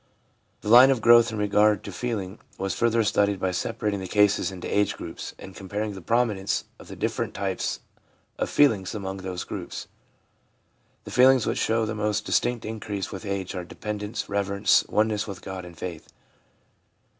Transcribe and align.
The 0.61 0.67
line 0.67 0.89
of 0.89 0.99
growth 0.99 1.31
in 1.31 1.37
regard 1.37 1.83
to 1.83 1.91
feeling 1.91 2.39
was 2.57 2.73
further 2.73 3.03
studied 3.03 3.39
by 3.39 3.51
separating 3.51 3.99
the 3.99 4.07
cases 4.07 4.51
into 4.51 4.65
age 4.67 4.97
groups 4.97 5.35
and 5.37 5.55
comparing 5.55 5.93
the 5.93 6.01
prominence 6.01 6.63
of 6.79 6.87
the 6.87 6.95
different 6.95 7.35
types 7.35 7.81
of 8.39 8.49
feelings 8.49 8.95
among 8.95 9.17
those 9.17 9.43
groups. 9.43 9.87
The 11.03 11.11
feelings 11.11 11.45
which 11.45 11.59
show 11.59 11.85
the 11.85 11.93
most 11.93 12.25
distinct 12.25 12.65
increase 12.65 13.11
with 13.11 13.27
age 13.27 13.53
are 13.53 13.63
dependence, 13.63 14.27
reverence, 14.27 14.83
oneness 14.89 15.27
with 15.27 15.43
God, 15.43 15.65
and 15.65 15.77
faith. 15.77 16.11